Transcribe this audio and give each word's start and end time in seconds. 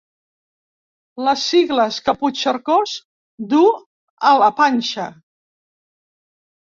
Les 1.27 1.43
sigles 1.49 1.99
que 2.07 2.15
Puigcercós 2.21 2.95
du 3.53 3.63
a 4.31 4.35
la 4.45 4.49
panxa. 4.63 5.07